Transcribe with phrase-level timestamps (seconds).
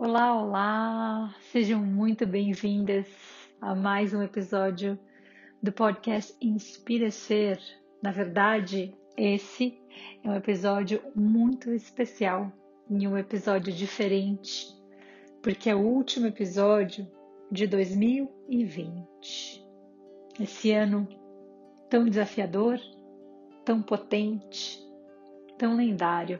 [0.00, 1.34] Olá, olá!
[1.50, 3.08] Sejam muito bem-vindas
[3.60, 4.96] a mais um episódio
[5.60, 7.58] do podcast Inspira Ser.
[8.00, 9.76] Na verdade, esse
[10.22, 12.52] é um episódio muito especial
[12.88, 14.68] e um episódio diferente,
[15.42, 17.04] porque é o último episódio
[17.50, 19.66] de 2020.
[20.38, 21.08] Esse ano
[21.90, 22.78] tão desafiador,
[23.64, 24.80] tão potente,
[25.58, 26.38] tão lendário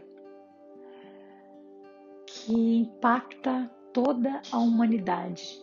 [2.48, 5.62] que impacta toda a humanidade.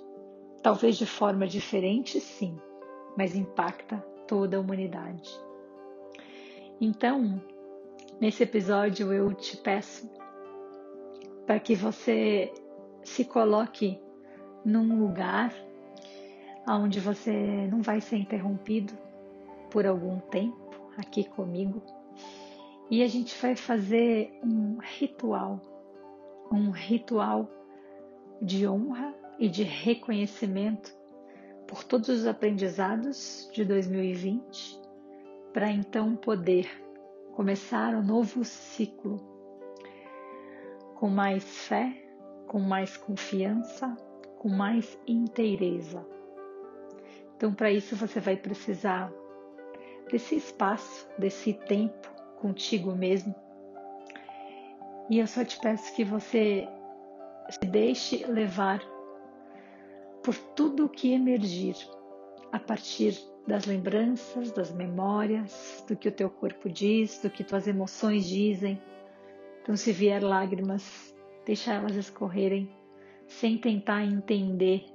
[0.62, 2.56] Talvez de forma diferente, sim,
[3.18, 5.32] mas impacta toda a humanidade.
[6.80, 7.42] Então,
[8.22, 10.08] nesse episódio eu te peço
[11.48, 12.54] para que você
[13.04, 14.00] se coloque
[14.64, 15.52] num lugar
[16.68, 18.94] onde você não vai ser interrompido
[19.72, 21.82] por algum tempo aqui comigo
[22.92, 25.60] e a gente vai fazer um ritual
[26.52, 27.50] um ritual
[28.42, 30.96] de honra e de reconhecimento
[31.68, 34.80] por todos os aprendizados de 2020,
[35.52, 36.70] para então poder
[37.34, 39.18] começar um novo ciclo
[40.96, 41.92] com mais fé,
[42.48, 43.96] com mais confiança,
[44.38, 46.06] com mais inteireza.
[47.36, 49.12] Então, para isso, você vai precisar
[50.10, 52.10] desse espaço, desse tempo
[52.40, 53.36] contigo mesmo
[55.10, 56.68] e eu só te peço que você
[57.50, 58.82] se deixe levar
[60.24, 61.76] por tudo o que emergir
[62.52, 63.16] a partir
[63.48, 68.82] das lembranças, das memórias, do que o teu corpo diz, do que tuas emoções dizem.
[69.62, 71.14] Então, se vier lágrimas,
[71.46, 72.72] deixa elas escorrerem,
[73.28, 74.86] sem tentar entender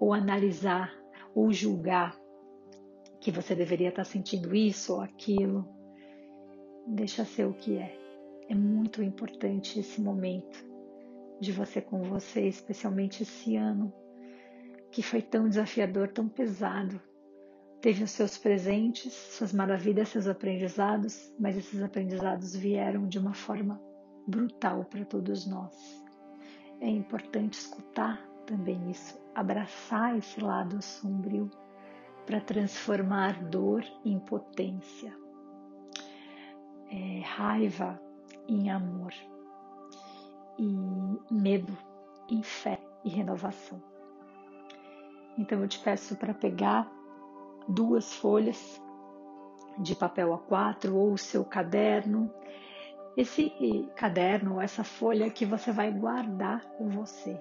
[0.00, 0.92] ou analisar
[1.34, 2.18] ou julgar
[3.20, 5.68] que você deveria estar sentindo isso ou aquilo.
[6.86, 7.99] Deixa ser o que é.
[8.50, 10.68] É muito importante esse momento
[11.40, 13.92] de você com você, especialmente esse ano
[14.90, 17.00] que foi tão desafiador, tão pesado.
[17.80, 23.80] Teve os seus presentes, suas maravilhas, seus aprendizados, mas esses aprendizados vieram de uma forma
[24.26, 26.04] brutal para todos nós.
[26.80, 31.48] É importante escutar também isso, abraçar esse lado sombrio
[32.26, 35.16] para transformar dor em potência.
[36.90, 38.09] É, raiva,
[38.50, 39.14] em amor
[40.58, 41.76] e medo
[42.28, 43.80] em fé e renovação.
[45.38, 46.90] Então eu te peço para pegar
[47.68, 48.82] duas folhas
[49.78, 52.30] de papel A4 ou o seu caderno,
[53.16, 53.50] esse
[53.94, 57.40] caderno, essa folha que você vai guardar com você.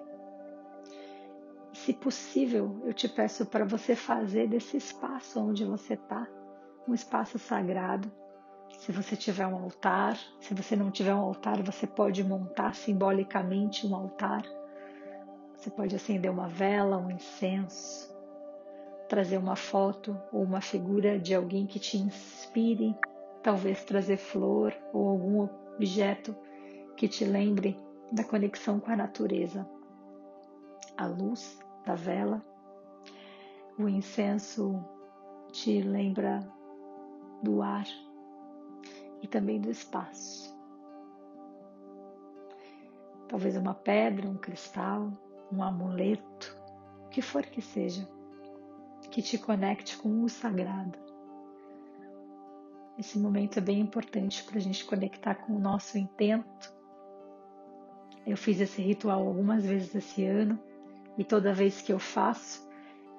[1.74, 6.28] Se possível, eu te peço para você fazer desse espaço onde você está
[6.88, 8.12] um espaço sagrado
[8.80, 13.86] se você tiver um altar, se você não tiver um altar, você pode montar simbolicamente
[13.86, 14.42] um altar.
[15.54, 18.10] Você pode acender uma vela, um incenso,
[19.10, 22.96] trazer uma foto ou uma figura de alguém que te inspire,
[23.44, 26.34] talvez trazer flor ou algum objeto
[26.96, 27.78] que te lembre
[28.14, 29.70] da conexão com a natureza.
[30.96, 32.42] A luz da vela,
[33.78, 34.82] o incenso
[35.52, 36.40] te lembra
[37.44, 37.86] do ar
[39.22, 40.58] e também do espaço.
[43.28, 45.12] Talvez uma pedra, um cristal,
[45.52, 46.58] um amuleto,
[47.06, 48.08] o que for que seja,
[49.10, 50.98] que te conecte com o sagrado.
[52.98, 56.74] Esse momento é bem importante para a gente conectar com o nosso intento.
[58.26, 60.60] Eu fiz esse ritual algumas vezes esse ano
[61.18, 62.68] e toda vez que eu faço,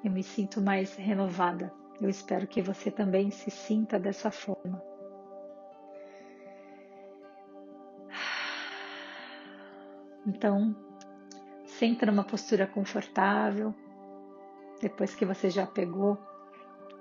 [0.04, 1.72] eu me sinto mais renovada.
[2.00, 4.89] Eu espero que você também se sinta dessa forma.
[10.30, 10.76] Então,
[11.64, 13.74] senta numa postura confortável,
[14.80, 16.16] depois que você já pegou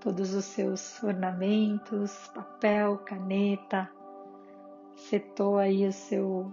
[0.01, 3.87] todos os seus ornamentos, papel, caneta,
[4.95, 6.51] setou aí o seu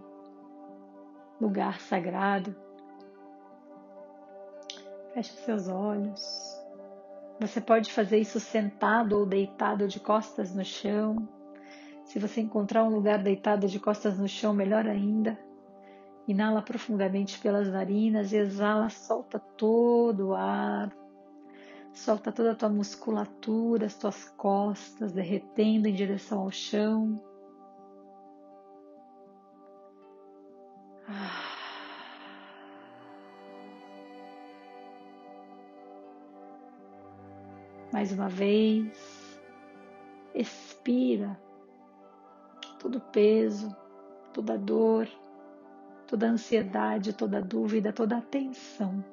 [1.41, 2.55] lugar sagrado.
[5.15, 6.23] Feche seus olhos.
[7.41, 11.27] Você pode fazer isso sentado ou deitado de costas no chão.
[12.05, 15.46] Se você encontrar um lugar deitado de costas no chão, melhor ainda.
[16.27, 20.91] Inala profundamente pelas narinas, exala, solta todo o ar,
[21.93, 27.23] solta toda a tua musculatura, as tuas costas, derretendo em direção ao chão.
[37.93, 39.41] Mais uma vez,
[40.35, 41.41] expira
[42.81, 43.75] todo o peso,
[44.35, 45.09] toda a dor
[46.07, 49.05] toda ansiedade, toda dúvida, toda a tensão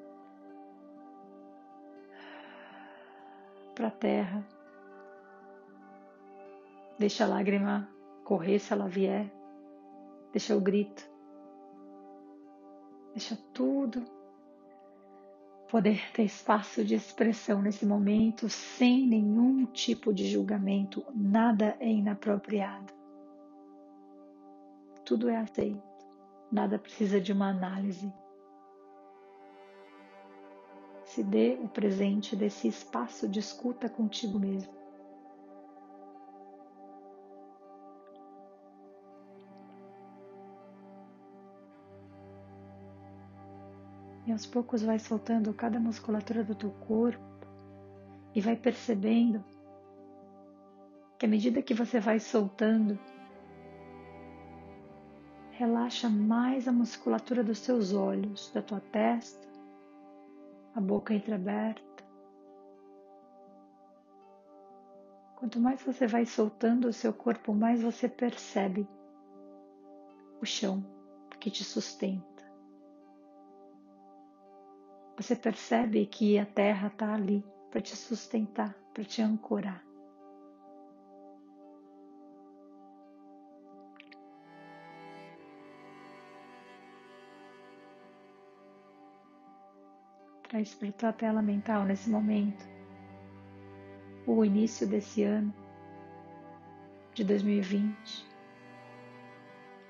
[3.74, 4.46] para a terra.
[6.98, 7.90] Deixa a lágrima
[8.24, 9.32] correr se ela vier.
[10.32, 11.04] Deixa o grito.
[13.14, 14.04] Deixa tudo
[15.70, 21.04] poder ter espaço de expressão nesse momento sem nenhum tipo de julgamento.
[21.14, 22.94] Nada é inapropriado.
[25.04, 25.93] Tudo é aceito.
[26.54, 28.14] Nada precisa de uma análise.
[31.04, 34.72] Se dê o presente desse espaço de escuta contigo mesmo.
[44.28, 47.20] E aos poucos vai soltando cada musculatura do teu corpo
[48.36, 49.44] e vai percebendo
[51.18, 53.00] que à medida que você vai soltando,
[55.64, 59.48] relaxa mais a musculatura dos seus olhos, da tua testa,
[60.76, 62.04] a boca entreaberta.
[65.38, 68.86] Quanto mais você vai soltando o seu corpo, mais você percebe
[70.42, 70.84] o chão
[71.40, 72.44] que te sustenta.
[75.16, 79.93] Você percebe que a terra está ali para te sustentar, para te ancorar.
[90.54, 92.64] Para tua tela mental nesse momento
[94.28, 95.52] o início desse ano
[97.16, 98.24] de 2020.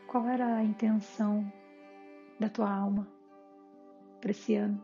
[0.07, 1.51] Qual era a intenção
[2.39, 3.05] da tua alma
[4.21, 4.81] para esse ano?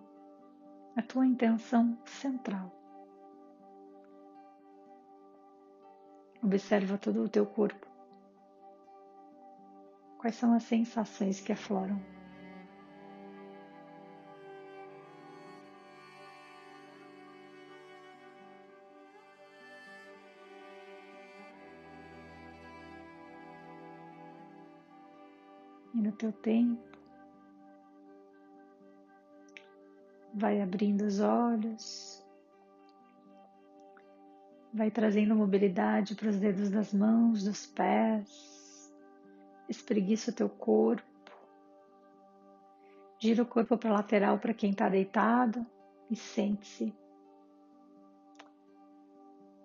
[0.97, 2.69] a tua intenção central.
[6.43, 7.87] Observa todo o teu corpo.
[10.17, 12.18] Quais são as sensações que afloram?
[26.19, 26.83] Teu tempo,
[30.33, 32.27] vai abrindo os olhos,
[34.73, 38.93] vai trazendo mobilidade para os dedos das mãos, dos pés,
[39.69, 41.31] espreguiça o teu corpo,
[43.17, 45.65] gira o corpo para lateral para quem está deitado
[46.11, 46.93] e sente-se.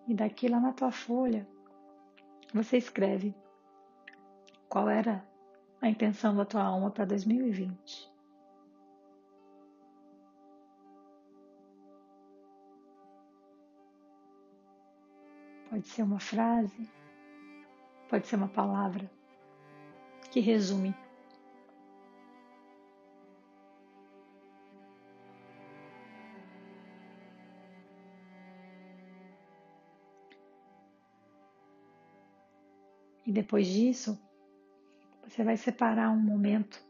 [0.07, 1.49] E daqui lá na tua folha,
[2.53, 3.35] você escreve
[4.69, 5.34] qual era
[5.85, 8.11] a intenção da tua alma para 2020.
[15.69, 16.89] Pode ser uma frase,
[18.09, 19.11] pode ser uma palavra
[20.31, 20.95] que resume.
[33.27, 34.24] E depois disso,
[35.35, 36.81] você vai separar um momento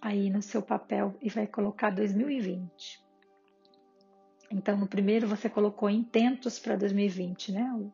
[0.00, 3.06] aí no seu papel e vai colocar 2020.
[4.50, 7.72] Então, no primeiro você colocou intentos para 2020, né?
[7.72, 7.92] O,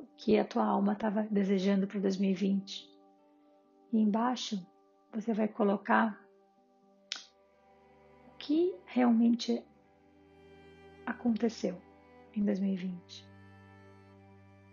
[0.00, 2.88] o que a tua alma estava desejando para 2020.
[3.92, 4.66] E embaixo
[5.12, 6.18] você vai colocar
[8.28, 9.62] o que realmente
[11.04, 11.78] aconteceu
[12.34, 13.28] em 2020.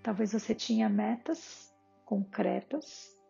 [0.02, 3.22] Talvez você tinha metas concretas.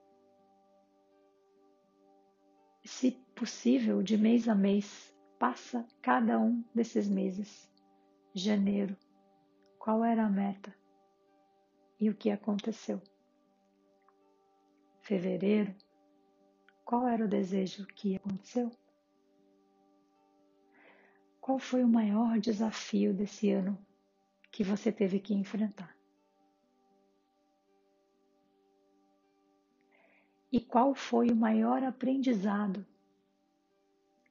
[2.86, 7.72] Se possível, de mês a mês, passa cada um desses meses.
[8.34, 8.98] Janeiro,
[9.80, 10.76] qual era a meta
[12.00, 13.02] e o que aconteceu?
[15.02, 15.74] Fevereiro,
[16.84, 18.70] qual era o desejo que aconteceu?
[21.40, 23.78] Qual foi o maior desafio desse ano
[24.52, 25.93] que você teve que enfrentar?
[30.54, 32.86] E qual foi o maior aprendizado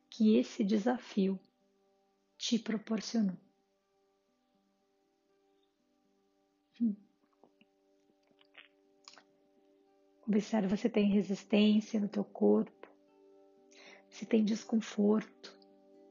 [0.09, 1.37] que esse desafio
[2.39, 3.37] te proporcionou.
[6.81, 6.95] Hum.
[10.29, 12.89] Observe se tem resistência no teu corpo,
[14.09, 15.53] se tem desconforto,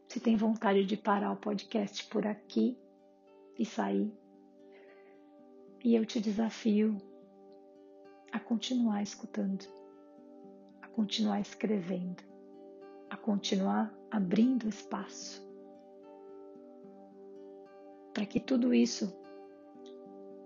[0.10, 2.78] se tem vontade de parar o podcast por aqui
[3.58, 4.12] e sair.
[5.82, 6.98] E eu te desafio
[8.30, 9.81] a continuar escutando,
[10.94, 12.24] continuar escrevendo,
[13.10, 15.52] a continuar abrindo espaço
[18.14, 19.14] para que tudo isso,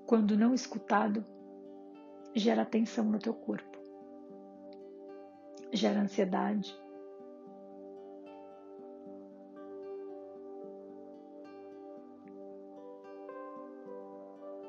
[0.06, 1.26] quando não escutado,
[2.34, 3.78] gera tensão no teu corpo,
[5.72, 6.78] gera ansiedade.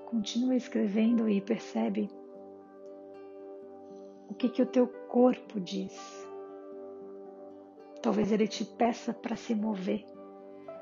[0.07, 2.09] Continua escrevendo e percebe
[4.29, 6.27] o que, que o teu corpo diz.
[8.03, 10.05] Talvez ele te peça para se mover.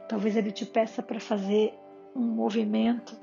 [0.08, 1.74] Talvez ele te peça para fazer
[2.14, 3.16] um movimento.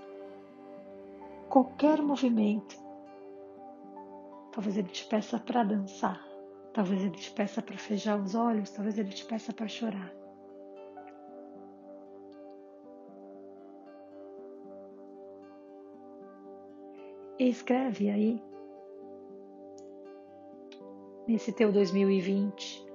[1.50, 2.76] Qualquer movimento.
[4.52, 6.26] Talvez ele te peça para dançar.
[6.74, 8.72] Talvez ele te peça para fechar os olhos.
[8.72, 10.12] Talvez ele te peça para chorar.
[17.38, 18.51] Escreve aí,
[21.32, 22.86] nesse teu 2020,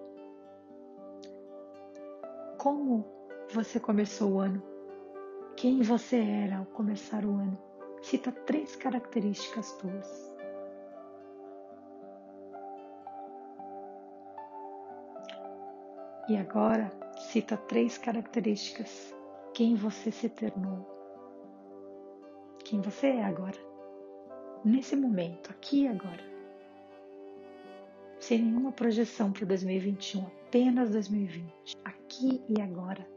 [2.59, 3.03] como
[3.51, 4.63] você começou o ano,
[5.57, 7.59] quem você era ao começar o ano.
[8.03, 10.35] Cita três características tuas.
[16.29, 16.93] E agora,
[17.33, 19.15] cita três características.
[19.55, 20.87] Quem você se tornou.
[22.65, 23.59] Quem você é agora
[24.63, 26.36] nesse momento, aqui e agora.
[28.27, 33.09] Sem nenhuma projeção para 2021, apenas 2020, aqui e agora.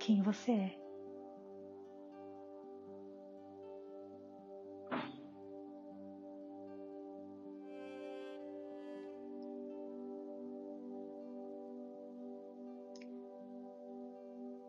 [0.00, 0.78] Quem você é.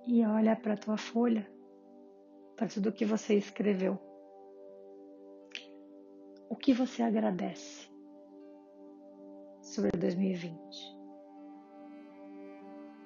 [0.06, 1.50] E olha para tua folha,
[2.56, 3.98] para tudo que você escreveu
[6.48, 7.95] o que você agradece
[9.76, 10.96] sobre 2020?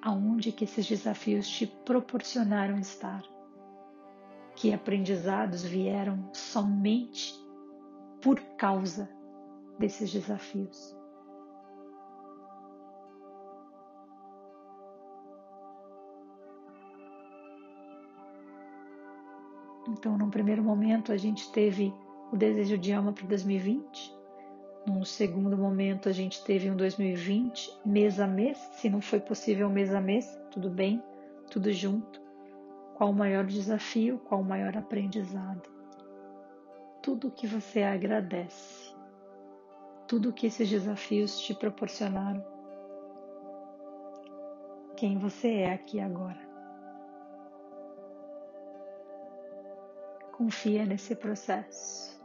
[0.02, 3.22] Aonde que esses desafios te proporcionaram estar?
[4.54, 7.34] Que aprendizados vieram somente
[8.22, 9.10] por causa
[9.78, 10.96] desses desafios?
[19.88, 21.92] Então, num primeiro momento, a gente teve
[22.30, 24.19] o desejo de alma para 2020.
[24.86, 28.56] Num segundo momento, a gente teve um 2020 mês a mês.
[28.72, 31.02] Se não foi possível mês a mês, tudo bem,
[31.50, 32.20] tudo junto.
[32.96, 35.68] Qual o maior desafio, qual o maior aprendizado?
[37.02, 38.94] Tudo que você agradece,
[40.06, 42.44] tudo que esses desafios te proporcionaram.
[44.96, 46.40] Quem você é aqui agora.
[50.32, 52.19] Confia nesse processo.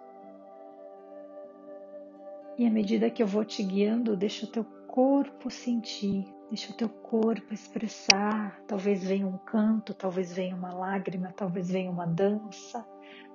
[2.58, 6.76] E à medida que eu vou te guiando, deixa o teu corpo sentir, deixa o
[6.76, 8.62] teu corpo expressar.
[8.66, 12.88] Talvez venha um canto, talvez venha uma lágrima, talvez venha uma dança,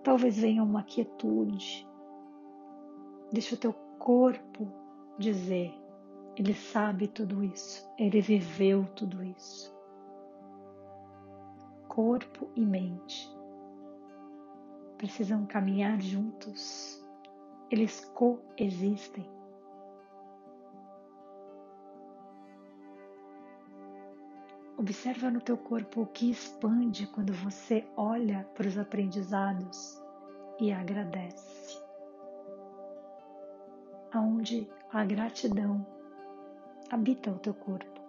[0.03, 1.87] talvez venha uma quietude.
[3.31, 4.73] Deixa o teu corpo
[5.19, 5.75] dizer.
[6.35, 9.77] Ele sabe tudo isso, ele viveu tudo isso.
[11.89, 13.29] Corpo e mente
[14.97, 17.00] precisam caminhar juntos
[17.71, 19.25] eles coexistem.
[24.77, 30.03] Observa no teu corpo o que expande quando você olha para os aprendizados
[30.59, 31.79] e agradece.
[34.13, 35.87] Aonde a gratidão
[36.91, 38.01] habita o teu corpo.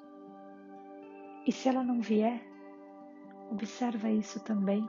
[1.46, 2.42] E se ela não vier,
[3.52, 4.88] observa isso também.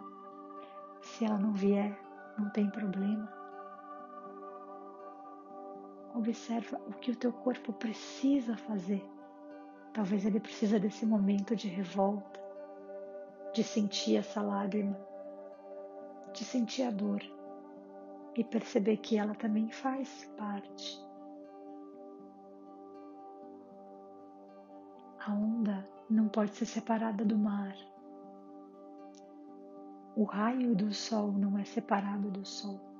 [1.02, 1.98] Se ela não vier,
[2.38, 3.41] não tem problema.
[6.14, 9.02] Observa o que o teu corpo precisa fazer.
[9.94, 12.40] Talvez ele precisa desse momento de revolta,
[13.54, 14.98] de sentir essa lágrima,
[16.32, 17.22] de sentir a dor
[18.34, 21.00] e perceber que ela também faz parte.
[25.26, 27.74] A onda não pode ser separada do mar.
[30.16, 32.91] O raio do sol não é separado do sol.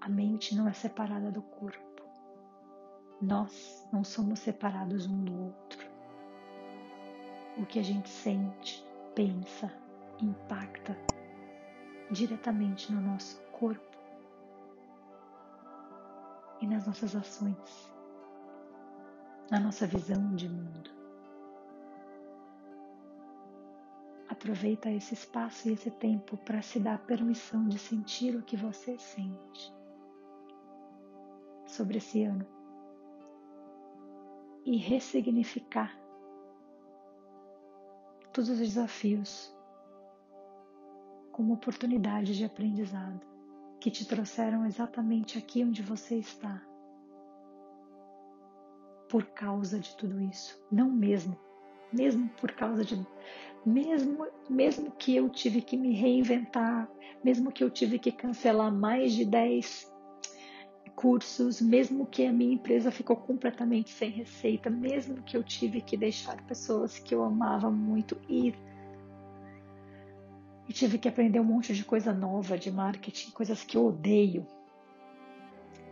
[0.00, 2.02] A mente não é separada do corpo.
[3.20, 5.88] Nós não somos separados um do outro.
[7.56, 9.72] O que a gente sente, pensa,
[10.20, 10.96] impacta
[12.10, 13.98] diretamente no nosso corpo
[16.60, 17.92] e nas nossas ações,
[19.50, 20.90] na nossa visão de mundo.
[24.28, 28.96] Aproveita esse espaço e esse tempo para se dar permissão de sentir o que você
[28.96, 29.77] sente
[31.68, 32.46] sobre esse ano
[34.64, 35.96] e ressignificar
[38.32, 39.56] todos os desafios
[41.30, 43.20] como oportunidade de aprendizado
[43.80, 46.60] que te trouxeram exatamente aqui onde você está.
[49.08, 51.36] por causa de tudo isso, não mesmo,
[51.92, 53.06] mesmo por causa de
[53.64, 56.88] mesmo mesmo que eu tive que me reinventar,
[57.24, 59.92] mesmo que eu tive que cancelar mais de 10
[60.98, 65.96] cursos, mesmo que a minha empresa ficou completamente sem receita, mesmo que eu tive que
[65.96, 68.52] deixar pessoas que eu amava muito ir
[70.68, 74.44] e tive que aprender um monte de coisa nova de marketing, coisas que eu odeio.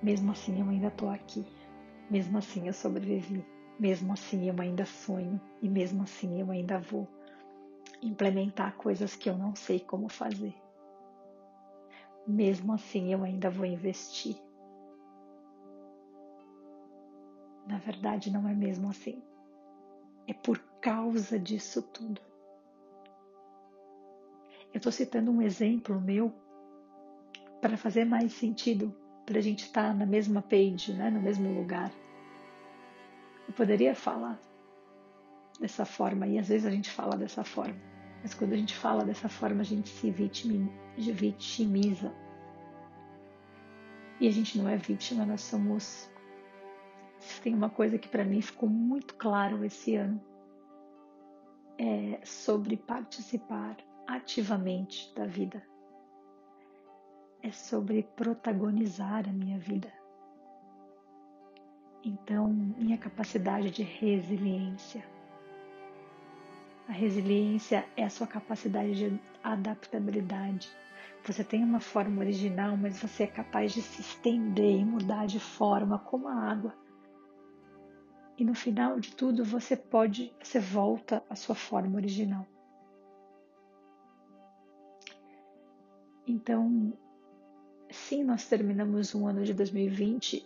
[0.03, 1.47] Mesmo assim, eu ainda estou aqui.
[2.11, 3.47] Mesmo assim, eu sobrevivi.
[3.79, 5.41] Mesmo assim, eu ainda sonho.
[5.63, 7.07] E mesmo assim, eu ainda vou
[8.03, 10.55] implementar coisas que eu não sei como fazer.
[12.27, 14.37] Mesmo assim, eu ainda vou investir.
[17.67, 19.23] Na verdade, não é mesmo assim.
[20.27, 22.21] É por causa disso tudo.
[24.73, 26.33] Eu estou citando um exemplo meu
[27.61, 28.95] para fazer mais sentido,
[29.25, 31.91] para a gente estar tá na mesma page, né, no mesmo lugar.
[33.49, 34.39] Eu poderia falar
[35.61, 37.81] dessa forma, e às vezes a gente fala dessa forma,
[38.23, 42.13] mas quando a gente fala dessa forma, a gente se vitimiza.
[44.19, 46.11] E a gente não é vítima, nós somos.
[47.43, 50.21] Tem uma coisa que para mim ficou muito claro esse ano.
[51.79, 55.63] É sobre participar ativamente da vida.
[57.43, 59.93] É sobre protagonizar a minha vida.
[62.05, 65.05] Então, minha capacidade de resiliência.
[66.89, 70.71] A resiliência é a sua capacidade de adaptabilidade.
[71.25, 75.41] Você tem uma forma original, mas você é capaz de se estender e mudar de
[75.41, 76.86] forma como a água.
[78.37, 82.47] E no final de tudo, você pode, você volta à sua forma original.
[86.27, 86.93] Então,
[87.91, 90.45] sim, nós terminamos um ano de 2020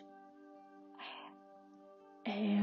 [2.25, 2.61] é,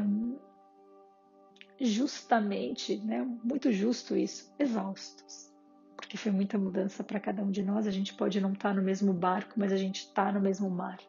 [1.80, 5.52] justamente, né, muito justo isso, exaustos,
[5.96, 7.86] porque foi muita mudança para cada um de nós.
[7.86, 10.70] A gente pode não estar tá no mesmo barco, mas a gente está no mesmo
[10.70, 11.00] mar.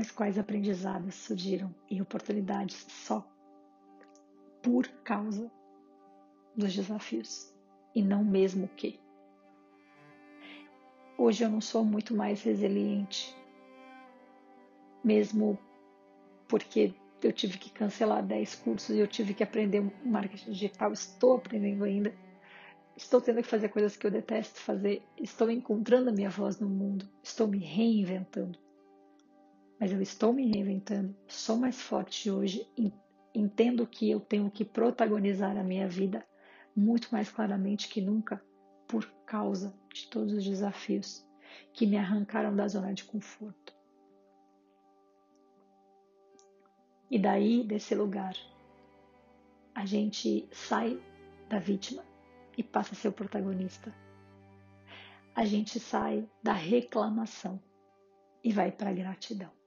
[0.00, 3.22] Mas quais aprendizados surgiram e oportunidades só
[4.62, 5.52] por causa
[6.56, 7.52] dos desafios?
[7.94, 8.98] e não mesmo que.
[11.18, 13.36] Hoje eu não sou muito mais resiliente,
[15.04, 15.58] mesmo
[16.48, 21.34] porque eu tive que cancelar 10 cursos e eu tive que aprender marketing digital, estou
[21.34, 22.14] aprendendo ainda.
[22.96, 26.70] Estou tendo que fazer coisas que eu detesto fazer, estou encontrando a minha voz no
[26.70, 28.58] mundo, estou me reinventando.
[29.80, 32.70] Mas eu estou me reinventando, sou mais forte hoje,
[33.34, 36.22] entendo que eu tenho que protagonizar a minha vida
[36.76, 38.44] muito mais claramente que nunca
[38.86, 41.26] por causa de todos os desafios
[41.72, 43.74] que me arrancaram da zona de conforto.
[47.10, 48.34] E daí, desse lugar,
[49.74, 51.00] a gente sai
[51.48, 52.04] da vítima
[52.56, 53.94] e passa a ser o protagonista.
[55.34, 57.62] A gente sai da reclamação
[58.44, 59.59] e vai para a gratidão.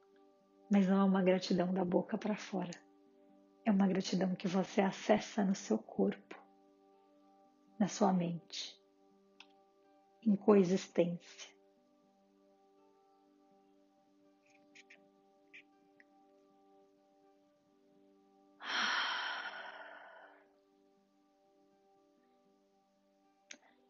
[0.73, 2.71] Mas não é uma gratidão da boca para fora.
[3.63, 6.35] É uma gratidão que você acessa no seu corpo
[7.77, 8.75] na sua mente,
[10.25, 11.53] em coexistência.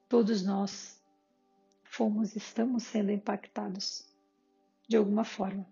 [0.10, 1.02] Todos nós
[1.86, 4.06] fomos, estamos sendo impactados
[4.86, 5.66] de alguma forma.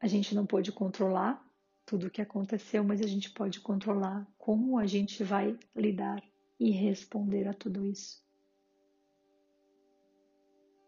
[0.00, 1.42] A gente não pôde controlar
[1.86, 6.22] tudo o que aconteceu, mas a gente pode controlar como a gente vai lidar
[6.58, 8.24] e responder a tudo isso.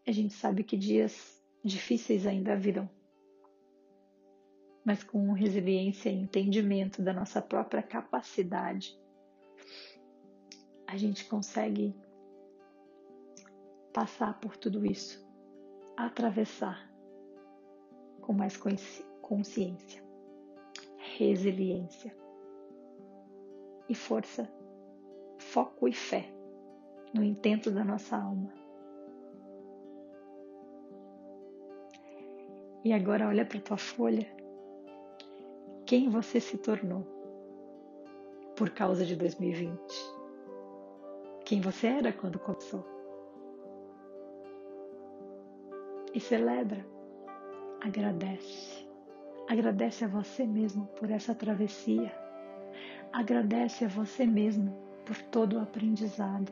[0.05, 2.89] A gente sabe que dias difíceis ainda virão,
[4.83, 8.97] mas com resiliência e entendimento da nossa própria capacidade,
[10.87, 11.95] a gente consegue
[13.93, 15.23] passar por tudo isso,
[15.95, 16.88] atravessar
[18.29, 18.55] com mais
[19.23, 20.03] consciência
[21.17, 22.15] resiliência
[23.89, 24.47] e força,
[25.39, 26.31] foco e fé
[27.11, 28.53] no intento da nossa alma.
[32.85, 34.27] E agora olha para tua folha.
[35.87, 37.03] Quem você se tornou
[38.55, 39.79] por causa de 2020?
[41.45, 42.85] Quem você era quando começou?
[46.13, 46.85] E celebra,
[47.81, 48.87] agradece.
[49.47, 52.13] Agradece a você mesmo por essa travessia.
[53.11, 56.51] Agradece a você mesmo por todo o aprendizado.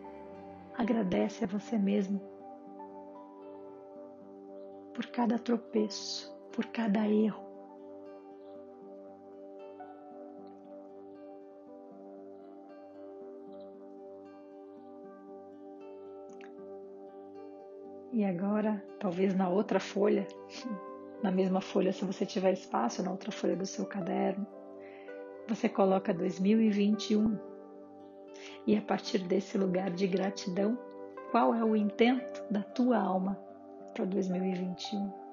[0.78, 2.20] Agradece a você mesmo
[4.94, 6.36] por cada tropeço.
[6.52, 7.48] por cada erro.
[18.12, 20.28] E agora, talvez na outra folha,
[21.22, 24.46] na mesma folha, se você tiver espaço, na outra folha do seu caderno,
[25.48, 27.38] você coloca 2021.
[28.66, 30.78] E a partir desse lugar de gratidão,
[31.32, 33.40] qual é o intento da tua alma
[33.94, 35.28] para 2021?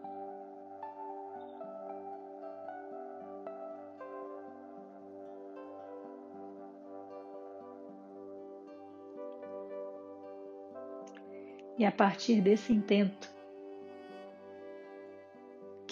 [11.76, 13.33] E a partir desse intento,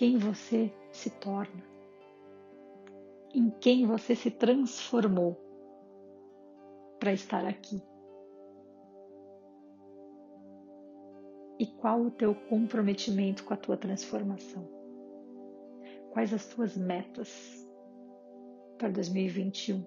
[0.03, 1.63] quem você se torna,
[3.33, 5.41] em quem você se transformou
[6.99, 7.81] para estar aqui.
[11.57, 14.69] E qual o teu comprometimento com a tua transformação?
[16.11, 17.65] Quais as tuas metas
[18.79, 19.87] para 2021?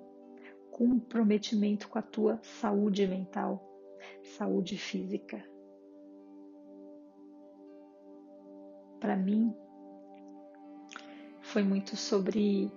[0.71, 3.62] Comprometimento com a tua saúde mental,
[4.23, 5.43] saúde física.
[9.01, 9.54] Para mim,
[11.56, 12.70] foi muito sobre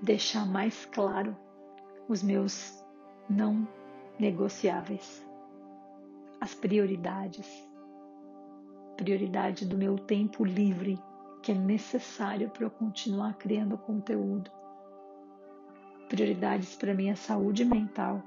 [0.00, 1.36] deixar mais claro
[2.08, 2.82] os meus
[3.28, 3.68] não
[4.18, 5.22] negociáveis,
[6.40, 7.46] as prioridades,
[8.96, 10.98] prioridade do meu tempo livre
[11.42, 14.50] que é necessário para eu continuar criando conteúdo,
[16.08, 18.22] prioridades para minha saúde mental,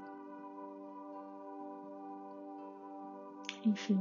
[3.64, 4.00] enfim,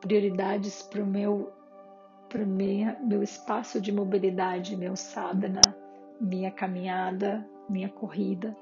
[0.00, 1.57] prioridades para o meu
[2.28, 5.76] para meu espaço de mobilidade, meu sadhana,
[6.20, 8.56] minha caminhada, minha corrida.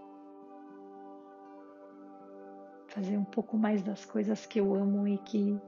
[2.88, 5.60] Fazer um pouco mais das coisas que eu amo e que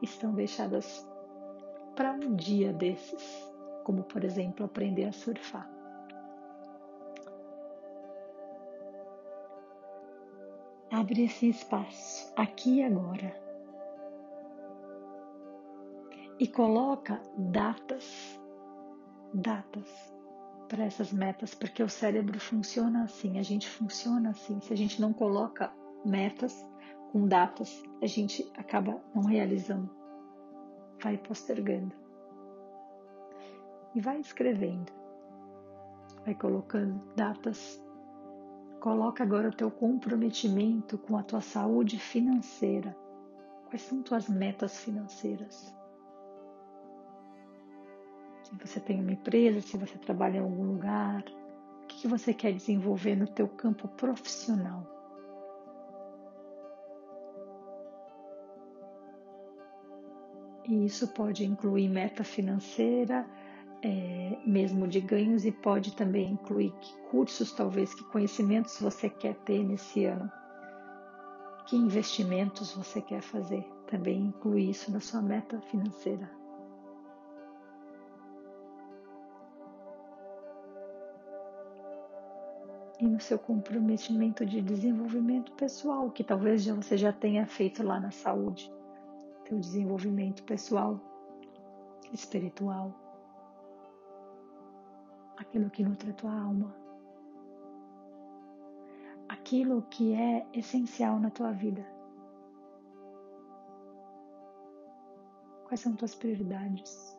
[0.00, 1.06] estão deixadas
[1.94, 3.52] para um dia desses,
[3.84, 5.70] como por exemplo aprender a surfar.
[10.90, 13.51] Abre esse espaço aqui e agora
[16.42, 18.36] e coloca datas,
[19.32, 19.88] datas
[20.68, 24.60] para essas metas, porque o cérebro funciona assim, a gente funciona assim.
[24.60, 25.72] Se a gente não coloca
[26.04, 26.66] metas
[27.12, 29.88] com datas, a gente acaba não realizando,
[31.00, 31.94] vai postergando.
[33.94, 34.90] E vai escrevendo,
[36.24, 37.80] vai colocando datas.
[38.80, 42.96] Coloca agora o teu comprometimento com a tua saúde financeira.
[43.66, 45.80] Quais são tuas metas financeiras?
[48.52, 51.24] Se você tem uma empresa, se você trabalha em algum lugar,
[51.82, 54.86] o que você quer desenvolver no teu campo profissional.
[60.64, 63.26] E isso pode incluir meta financeira,
[63.82, 69.34] é, mesmo de ganhos, e pode também incluir que cursos, talvez, que conhecimentos você quer
[69.44, 70.30] ter nesse ano,
[71.66, 73.66] que investimentos você quer fazer.
[73.86, 76.41] Também inclui isso na sua meta financeira.
[83.02, 88.12] E no seu comprometimento de desenvolvimento pessoal, que talvez você já tenha feito lá na
[88.12, 88.72] saúde,
[89.44, 91.00] teu desenvolvimento pessoal,
[92.12, 92.94] espiritual,
[95.36, 96.72] aquilo que nutre a tua alma,
[99.28, 101.84] aquilo que é essencial na tua vida.
[105.64, 107.18] Quais são tuas prioridades?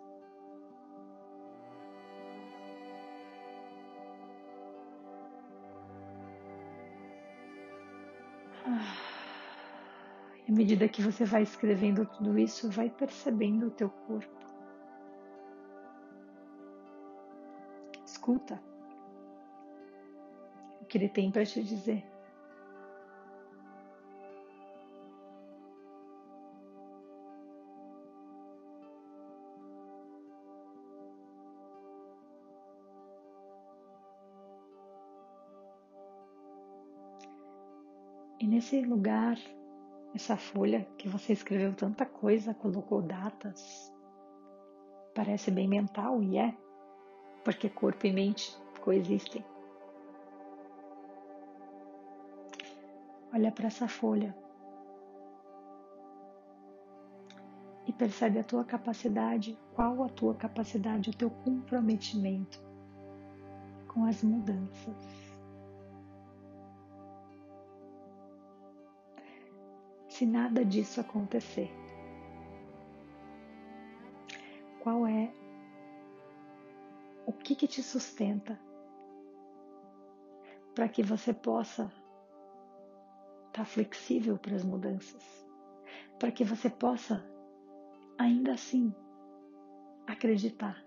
[10.54, 14.30] À medida que você vai escrevendo tudo isso, vai percebendo o teu corpo.
[18.06, 18.62] Escuta
[20.80, 22.06] o que ele tem para te dizer.
[38.39, 39.36] E nesse lugar,
[40.13, 43.91] essa folha que você escreveu tanta coisa, colocou datas,
[45.15, 46.56] parece bem mental e é,
[47.43, 49.43] porque corpo e mente coexistem.
[53.34, 54.36] Olha para essa folha
[57.88, 62.62] e percebe a tua capacidade, qual a tua capacidade, o teu comprometimento
[63.88, 65.23] com as mudanças.
[70.24, 71.70] Se nada disso acontecer?
[74.80, 75.34] qual é
[77.26, 78.60] o que, que te sustenta
[80.76, 81.84] para que você possa
[83.48, 85.24] estar tá flexível para as mudanças,
[86.20, 87.26] para que você possa
[88.18, 88.94] ainda assim
[90.06, 90.84] acreditar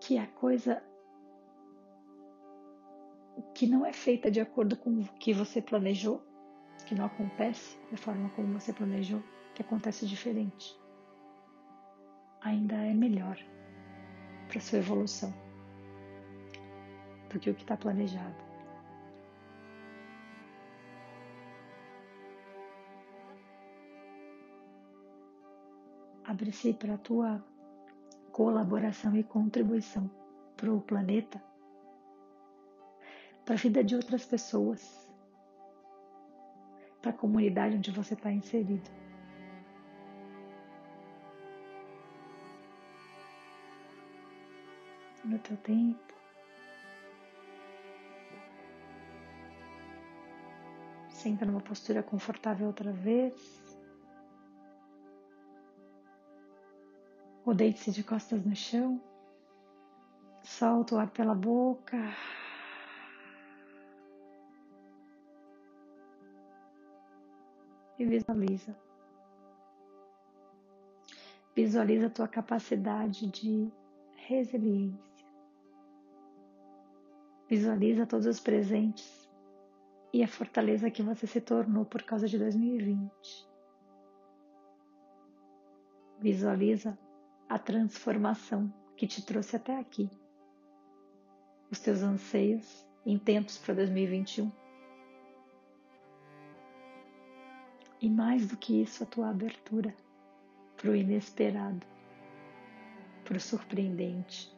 [0.00, 0.82] que a coisa
[3.62, 6.20] que não é feita de acordo com o que você planejou,
[6.84, 9.22] que não acontece da forma como você planejou,
[9.54, 10.76] que acontece diferente,
[12.40, 13.38] ainda é melhor
[14.48, 15.32] para sua evolução
[17.30, 18.34] do que o que está planejado.
[26.24, 27.44] Abre-se para a tua
[28.32, 30.10] colaboração e contribuição
[30.56, 31.40] para o planeta,
[33.44, 35.10] para a vida de outras pessoas,
[37.00, 38.90] para a comunidade onde você está inserido.
[45.24, 46.12] No teu tempo,
[51.10, 53.62] senta numa postura confortável outra vez.
[57.44, 59.00] Ou deite-se de costas no chão.
[60.42, 61.98] Solta o ar pela boca.
[67.98, 68.76] E visualiza.
[71.54, 73.70] Visualiza a tua capacidade de
[74.16, 75.26] resiliência.
[77.48, 79.30] Visualiza todos os presentes
[80.12, 83.10] e a fortaleza que você se tornou por causa de 2020.
[86.20, 86.98] Visualiza
[87.48, 90.08] a transformação que te trouxe até aqui,
[91.70, 94.61] os teus anseios, intentos para 2021.
[98.02, 99.94] E mais do que isso, a tua abertura
[100.76, 101.86] para o inesperado,
[103.24, 104.52] para o surpreendente,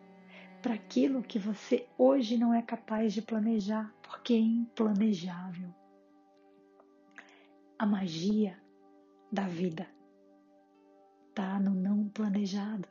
[0.63, 5.69] para aquilo que você hoje não é capaz de planejar, porque é implanejável.
[7.79, 8.59] A magia
[9.31, 9.87] da vida
[11.29, 12.89] está no não planejado.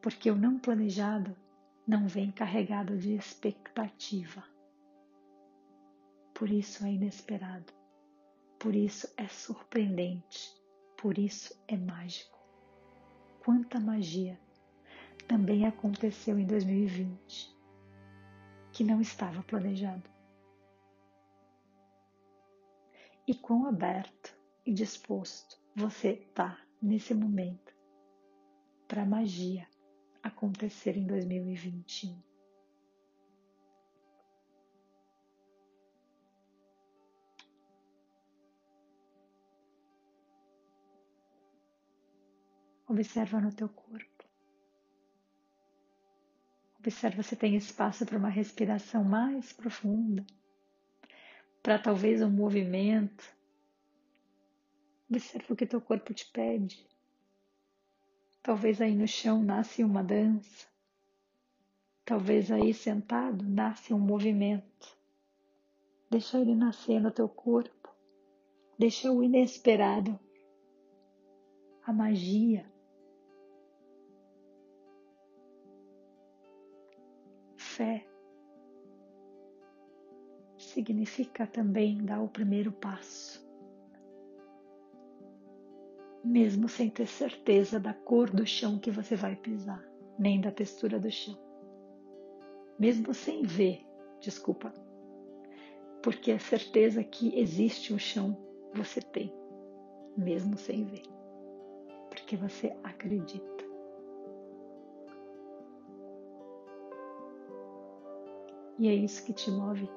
[0.00, 1.36] Porque o não planejado
[1.84, 4.44] não vem carregado de expectativa.
[6.32, 7.73] Por isso é inesperado.
[8.64, 10.50] Por isso é surpreendente.
[10.96, 12.38] Por isso é mágico.
[13.44, 14.40] Quanta magia
[15.28, 17.54] também aconteceu em 2020
[18.72, 20.08] que não estava planejado.
[23.26, 27.76] E quão aberto e disposto você está nesse momento
[28.88, 29.68] para a magia
[30.22, 32.18] acontecer em 2021.
[42.94, 44.24] Observa no teu corpo.
[46.78, 50.24] Observa se tem espaço para uma respiração mais profunda,
[51.62, 53.34] para talvez um movimento
[55.10, 56.86] Observa o que teu corpo te pede.
[58.42, 60.66] Talvez aí no chão nasce uma dança.
[62.04, 64.96] Talvez aí sentado nasce um movimento.
[66.10, 67.94] Deixa ele nascer no teu corpo.
[68.78, 70.18] Deixa o inesperado,
[71.84, 72.73] a magia.
[77.74, 78.06] Fé
[80.56, 83.44] significa também dar o primeiro passo
[86.24, 89.84] mesmo sem ter certeza da cor do chão que você vai pisar,
[90.18, 91.38] nem da textura do chão.
[92.78, 93.84] Mesmo sem ver,
[94.20, 94.72] desculpa,
[96.02, 98.36] porque a certeza que existe um chão
[98.72, 99.32] você tem,
[100.16, 101.02] mesmo sem ver,
[102.08, 103.53] porque você acredita.
[108.78, 109.88] E é isso que te move,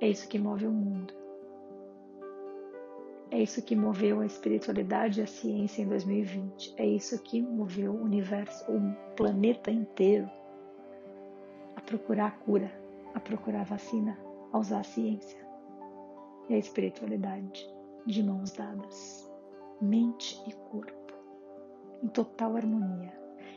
[0.00, 1.12] é isso que move o mundo.
[3.30, 6.74] É isso que moveu a espiritualidade e a ciência em 2020.
[6.76, 10.30] É isso que moveu o universo, o planeta inteiro
[11.74, 12.70] a procurar a cura,
[13.14, 14.18] a procurar a vacina,
[14.52, 15.40] a usar a ciência
[16.48, 17.66] e a espiritualidade
[18.06, 19.30] de mãos dadas,
[19.80, 21.14] mente e corpo,
[22.02, 23.12] em total harmonia,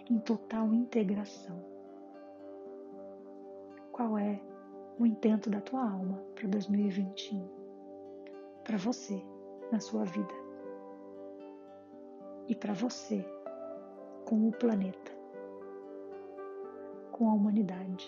[0.09, 1.61] em total integração.
[3.91, 4.39] Qual é
[4.97, 7.47] o intento da tua alma para 2021?
[8.63, 9.21] Para você
[9.71, 10.33] na sua vida
[12.47, 13.25] e para você
[14.25, 15.11] com o planeta,
[17.11, 18.07] com a humanidade,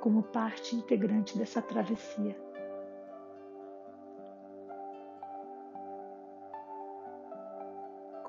[0.00, 2.48] como parte integrante dessa travessia.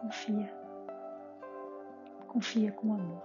[0.09, 0.51] confia.
[2.27, 3.23] Confia com amor.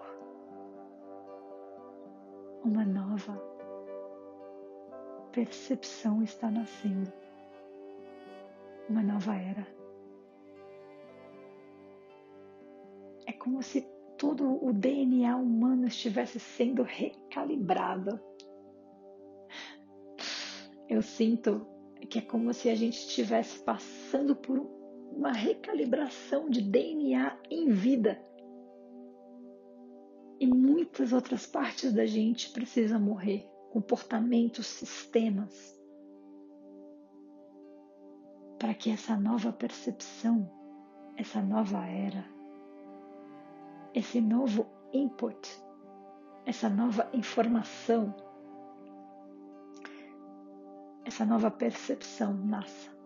[2.62, 3.32] Uma nova
[5.34, 7.12] percepção está nascendo.
[8.88, 9.66] Uma nova era.
[13.26, 13.80] É como se
[14.16, 18.20] todo o DNA humano estivesse sendo recalibrado.
[20.88, 21.66] Eu sinto
[22.08, 24.60] que é como se a gente estivesse passando por
[25.10, 28.22] uma recalibração de DNA em vida.
[30.38, 35.76] E muitas outras partes da gente precisam morrer comportamentos, sistemas
[38.56, 40.48] para que essa nova percepção,
[41.16, 42.24] essa nova era,
[43.92, 45.60] esse novo input,
[46.46, 48.14] essa nova informação,
[51.04, 52.96] essa nova percepção nasça.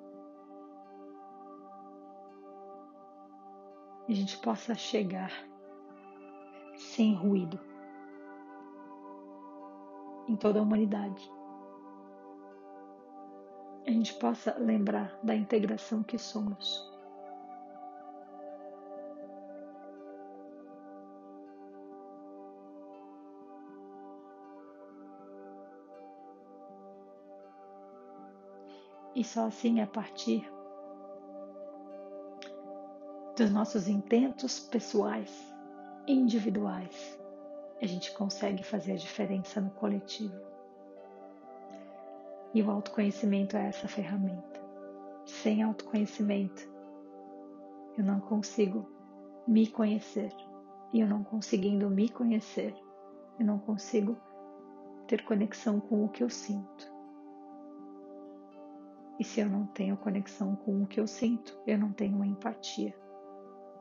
[4.06, 5.32] E a gente possa chegar
[6.76, 7.67] sem ruído
[10.28, 11.30] em toda a humanidade.
[13.86, 16.86] A gente possa lembrar da integração que somos.
[29.14, 30.48] E só assim, a partir
[33.36, 35.52] dos nossos intentos pessoais,
[36.06, 37.17] individuais,
[37.80, 40.34] a gente consegue fazer a diferença no coletivo.
[42.54, 44.60] E o autoconhecimento é essa ferramenta.
[45.24, 46.68] Sem autoconhecimento,
[47.96, 48.88] eu não consigo
[49.46, 50.32] me conhecer.
[50.92, 52.74] E eu não conseguindo me conhecer,
[53.38, 54.16] eu não consigo
[55.06, 56.90] ter conexão com o que eu sinto.
[59.18, 62.94] E se eu não tenho conexão com o que eu sinto, eu não tenho empatia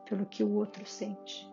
[0.05, 1.49] pelo que o outro sente.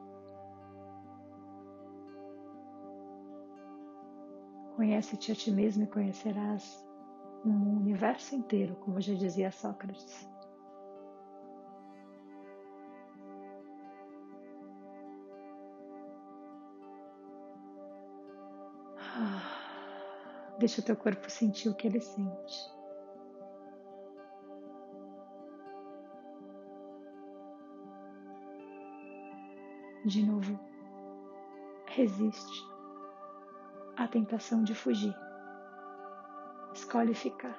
[4.76, 6.84] Conhece-te a ti mesmo e conhecerás
[7.44, 10.28] um universo inteiro, como já dizia Sócrates.
[18.98, 22.74] Ah, deixa o teu corpo sentir o que ele sente.
[30.04, 30.58] De novo,
[31.86, 32.73] resiste
[33.96, 35.14] à tentação de fugir.
[36.72, 37.56] Escolhe ficar.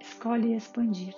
[0.00, 1.16] Escolhe expandir.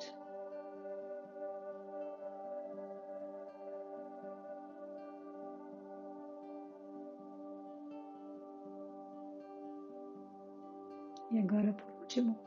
[11.30, 12.38] E agora, por último,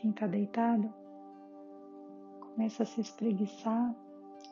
[0.00, 0.94] Quem está deitado,
[2.68, 3.94] começa a se espreguiçar,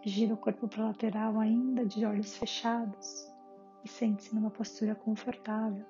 [0.03, 3.31] gira o corpo para lateral ainda de olhos fechados
[3.85, 5.85] e sente-se numa postura confortável.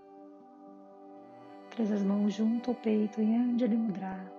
[1.70, 4.32] Traz as mãos junto ao peito em Anjali Mudra.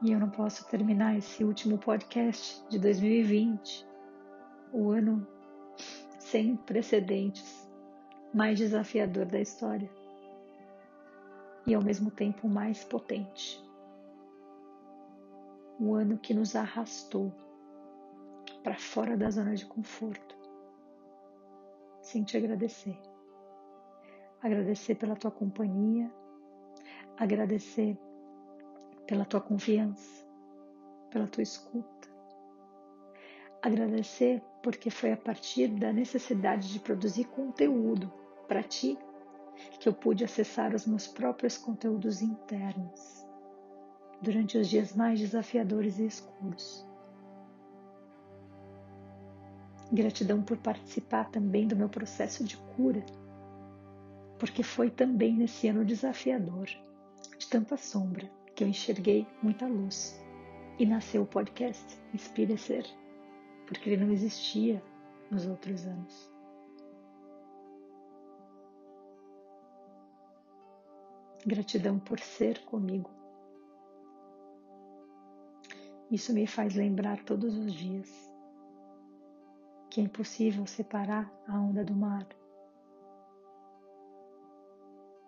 [0.00, 3.86] E eu não posso terminar esse último podcast de 2020,
[4.72, 5.26] o ano
[6.18, 7.70] sem precedentes,
[8.32, 10.01] mais desafiador da história
[11.66, 13.62] e ao mesmo tempo mais potente.
[15.78, 17.32] O ano que nos arrastou
[18.62, 20.36] para fora da zona de conforto,
[22.00, 22.98] sem te agradecer.
[24.40, 26.12] Agradecer pela tua companhia,
[27.16, 27.98] agradecer
[29.06, 30.26] pela tua confiança,
[31.10, 32.08] pela tua escuta.
[33.60, 38.12] Agradecer porque foi a partir da necessidade de produzir conteúdo
[38.48, 38.98] para ti
[39.78, 43.26] que eu pude acessar os meus próprios conteúdos internos
[44.22, 46.86] durante os dias mais desafiadores e escuros.
[49.92, 53.04] Gratidão por participar também do meu processo de cura,
[54.38, 56.66] porque foi também nesse ano desafiador,
[57.38, 60.18] de tanta sombra, que eu enxerguei muita luz
[60.78, 62.86] e nasceu o podcast Inspire Ser,
[63.66, 64.82] porque ele não existia
[65.30, 66.31] nos outros anos.
[71.44, 73.10] Gratidão por ser comigo.
[76.10, 78.30] Isso me faz lembrar todos os dias
[79.90, 82.26] que é impossível separar a onda do mar,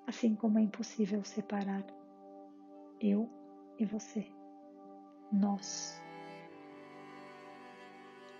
[0.06, 1.84] assim como é impossível separar
[3.00, 3.28] eu
[3.78, 4.26] e você,
[5.32, 6.00] nós,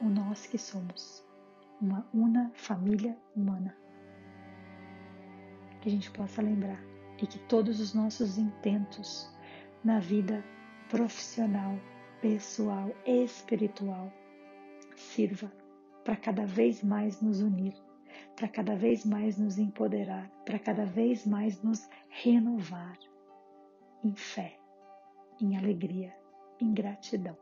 [0.01, 1.25] o nós que somos.
[1.81, 3.77] uma una família humana.
[5.81, 9.31] Que a gente possa lembrar e que todos os nossos intentos
[9.83, 10.45] na vida
[10.89, 11.79] profissional,
[12.21, 14.12] pessoal e espiritual
[14.97, 15.53] sirva
[16.05, 17.75] para cada vez mais nos unir,
[18.37, 22.99] para cada vez mais nos empoderar, para cada vez mais nos renovar
[24.03, 24.59] em fé,
[25.41, 26.15] em alegria,
[26.61, 27.37] em gratidão.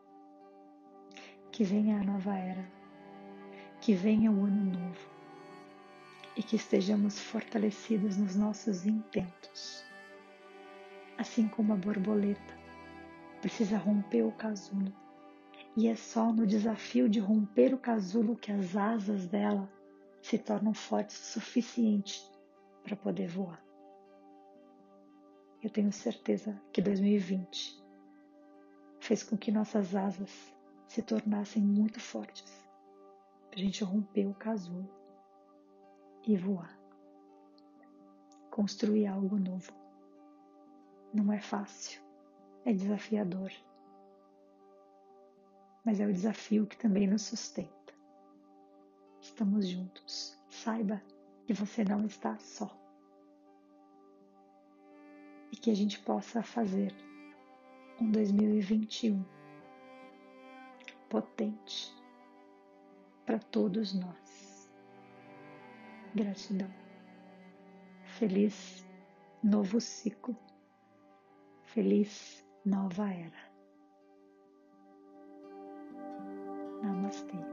[1.51, 2.65] Que venha a nova era,
[3.81, 5.12] que venha o ano novo
[6.37, 9.85] e que estejamos fortalecidos nos nossos intentos.
[11.19, 12.59] Assim como a borboleta
[13.41, 14.93] precisa romper o casulo,
[15.77, 19.71] e é só no desafio de romper o casulo que as asas dela
[20.23, 22.23] se tornam fortes o suficiente
[22.83, 23.63] para poder voar.
[25.63, 27.81] Eu tenho certeza que 2020
[29.01, 30.55] fez com que nossas asas
[30.87, 32.67] se tornassem muito fortes.
[33.53, 35.02] A gente romper o casulo
[36.27, 36.79] e voar.
[38.51, 39.73] Construir algo novo.
[41.13, 42.03] Não é fácil,
[42.65, 43.53] é desafiador.
[45.85, 47.93] Mas é o desafio que também nos sustenta.
[49.21, 50.39] Estamos juntos.
[50.49, 51.03] Saiba
[51.47, 52.71] que você não está só.
[55.51, 56.95] E que a gente possa fazer
[58.01, 59.25] um 2021
[61.09, 61.95] potente
[63.27, 64.32] para todos nós.
[66.15, 66.69] Gratidão.
[68.05, 68.87] Feliz
[69.43, 70.37] novo ciclo.
[71.65, 73.53] Feliz nova era.
[76.83, 77.52] Namastê.